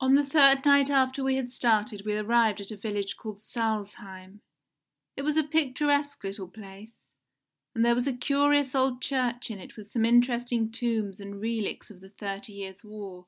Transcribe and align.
On 0.00 0.16
the 0.16 0.26
third 0.26 0.64
night 0.66 0.90
after 0.90 1.22
we 1.22 1.36
had 1.36 1.52
started 1.52 2.04
we 2.04 2.16
arrived 2.16 2.60
at 2.60 2.72
a 2.72 2.76
village 2.76 3.16
called 3.16 3.40
Salzheim. 3.40 4.40
It 5.16 5.22
was 5.22 5.36
a 5.36 5.44
picturesque 5.44 6.24
little 6.24 6.48
place, 6.48 6.94
and 7.72 7.84
there 7.84 7.94
was 7.94 8.08
a 8.08 8.12
curious 8.16 8.74
old 8.74 9.00
church 9.00 9.48
in 9.52 9.60
it 9.60 9.76
with 9.76 9.92
some 9.92 10.04
interesting 10.04 10.72
tombs 10.72 11.20
and 11.20 11.40
relics 11.40 11.88
of 11.88 12.00
the 12.00 12.10
Thirty 12.10 12.52
Years 12.52 12.82
War. 12.82 13.26